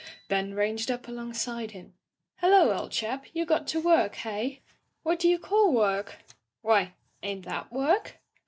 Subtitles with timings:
[0.29, 1.93] Ben ranged up alongside him.
[2.41, 4.61] Hello^ old chapf you got to worky hey?*
[5.05, 6.15] '''What do you call work?'
[6.63, 8.17] "'Why, ain't that work?'